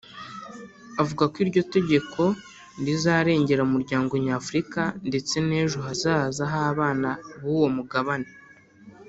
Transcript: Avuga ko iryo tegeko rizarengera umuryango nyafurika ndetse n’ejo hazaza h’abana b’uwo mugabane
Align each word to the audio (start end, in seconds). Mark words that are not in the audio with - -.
Avuga 1.01 1.23
ko 1.31 1.35
iryo 1.45 1.61
tegeko 1.75 2.21
rizarengera 2.85 3.61
umuryango 3.67 4.13
nyafurika 4.25 4.81
ndetse 5.07 5.35
n’ejo 5.47 5.79
hazaza 5.87 6.43
h’abana 6.53 7.09
b’uwo 7.41 7.69
mugabane 7.77 8.29